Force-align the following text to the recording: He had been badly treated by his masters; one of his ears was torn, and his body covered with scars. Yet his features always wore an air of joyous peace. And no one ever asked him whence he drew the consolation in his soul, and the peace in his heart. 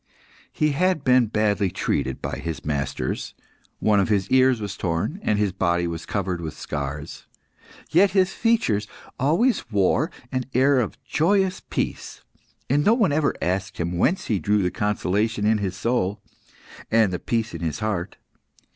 He 0.51 0.71
had 0.71 1.03
been 1.03 1.27
badly 1.27 1.69
treated 1.69 2.23
by 2.23 2.37
his 2.37 2.65
masters; 2.65 3.35
one 3.77 3.99
of 3.99 4.09
his 4.09 4.27
ears 4.31 4.59
was 4.59 4.75
torn, 4.75 5.19
and 5.21 5.37
his 5.37 5.51
body 5.51 5.87
covered 6.07 6.41
with 6.41 6.57
scars. 6.57 7.27
Yet 7.91 8.09
his 8.09 8.33
features 8.33 8.87
always 9.19 9.69
wore 9.71 10.09
an 10.31 10.45
air 10.55 10.79
of 10.79 10.97
joyous 11.03 11.59
peace. 11.69 12.23
And 12.67 12.83
no 12.83 12.95
one 12.95 13.11
ever 13.11 13.35
asked 13.43 13.77
him 13.77 13.99
whence 13.99 14.25
he 14.25 14.39
drew 14.39 14.63
the 14.63 14.71
consolation 14.71 15.45
in 15.45 15.59
his 15.59 15.75
soul, 15.75 16.19
and 16.89 17.13
the 17.13 17.19
peace 17.19 17.53
in 17.53 17.61
his 17.61 17.77
heart. 17.77 18.17